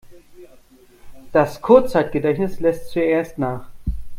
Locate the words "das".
1.31-1.61